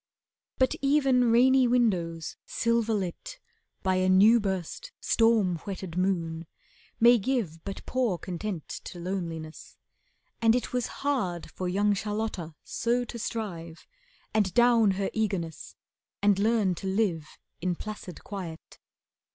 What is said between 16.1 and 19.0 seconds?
and learn to live In placid quiet.